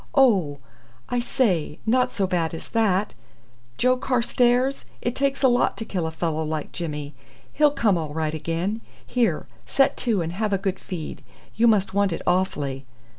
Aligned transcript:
"Oh! 0.15 0.57
I 1.09 1.19
say, 1.19 1.77
not 1.85 2.11
so 2.11 2.25
bad 2.25 2.55
as 2.55 2.69
that, 2.69 3.13
Joe 3.77 3.97
Carstairs! 3.97 4.83
It 4.99 5.15
takes 5.15 5.43
a 5.43 5.47
lot 5.47 5.77
to 5.77 5.85
kill 5.85 6.07
a 6.07 6.11
fellow 6.11 6.43
like 6.43 6.71
Jimmy. 6.71 7.13
He'll 7.53 7.69
come 7.69 7.99
all 7.99 8.11
right 8.15 8.33
again. 8.33 8.81
Here, 9.05 9.45
set 9.67 9.97
to 9.97 10.23
and 10.23 10.31
have 10.33 10.53
a 10.53 10.57
good 10.57 10.79
feed. 10.79 11.21
You 11.55 11.67
must 11.67 11.93
want 11.93 12.11
it 12.11 12.23
awfully." 12.25 12.87